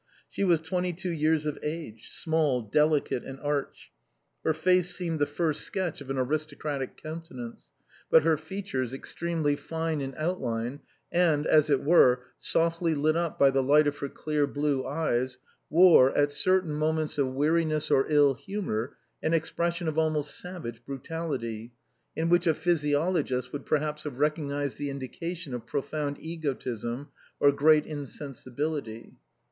She 0.31 0.43
was 0.43 0.61
twenty 0.61 0.93
two 0.93 1.11
years 1.11 1.45
of 1.45 1.59
age, 1.61 2.09
small, 2.15 2.63
delicate, 2.63 3.23
and 3.23 3.39
arch. 3.39 3.91
Her 4.43 4.51
face 4.55 4.95
seemed 4.95 5.19
the 5.19 5.27
first 5.27 5.61
sketch 5.61 6.01
of 6.01 6.09
an 6.09 6.17
aristocratic 6.17 6.97
countenance, 6.97 7.69
but 8.09 8.23
her 8.23 8.35
features, 8.35 8.95
ex 8.95 9.13
tremely 9.13 9.55
fine 9.55 10.01
in 10.01 10.15
outline, 10.17 10.79
and 11.11 11.45
as 11.45 11.69
it 11.69 11.83
were, 11.83 12.23
softly 12.39 12.95
lit 12.95 13.15
up 13.15 13.37
by 13.37 13.51
the 13.51 13.61
light 13.61 13.85
of 13.85 13.95
her 13.99 14.09
clear 14.09 14.47
blue 14.47 14.87
eyes, 14.87 15.37
wore, 15.69 16.11
at 16.17 16.31
certain 16.31 16.73
moments 16.73 17.19
of 17.19 17.35
weariness 17.35 17.91
or 17.91 18.07
ill 18.09 18.33
humor, 18.33 18.97
an 19.21 19.35
expression 19.35 19.87
of 19.87 19.99
almost 19.99 20.35
savage 20.35 20.83
brutality, 20.83 21.73
in 22.15 22.27
which 22.27 22.47
a 22.47 22.55
physiologist 22.55 23.53
would 23.53 23.67
perhaps 23.67 24.03
have 24.05 24.17
rec 24.17 24.37
ognized 24.37 24.77
the 24.77 24.89
indication 24.89 25.53
of 25.53 25.67
profound 25.67 26.17
egotism 26.19 27.09
or 27.39 27.51
great 27.51 27.85
in 27.85 28.07
sensibility. 28.07 29.13